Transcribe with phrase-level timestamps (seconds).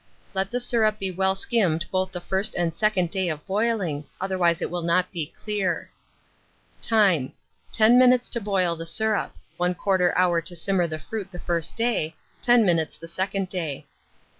[0.33, 4.59] Let the syrup be well skimmed both the first and second day of boiling, otherwise
[4.59, 5.91] it will not be clear.
[6.81, 7.33] Time.
[7.71, 12.15] 10 minutes to boil the syrup; 1/4 hour to simmer the fruit the first day,
[12.41, 13.85] 10 minutes the second day.